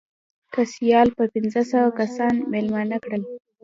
[0.53, 3.23] که سیال به پنځه سوه کسان مېلمانه کړل.